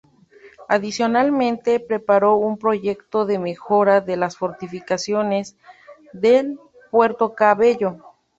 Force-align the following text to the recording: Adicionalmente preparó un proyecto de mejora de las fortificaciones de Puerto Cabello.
Adicionalmente 0.67 1.79
preparó 1.79 2.33
un 2.35 2.57
proyecto 2.57 3.27
de 3.27 3.37
mejora 3.37 4.01
de 4.01 4.17
las 4.17 4.35
fortificaciones 4.35 5.55
de 6.11 6.57
Puerto 6.89 7.35
Cabello. 7.35 7.99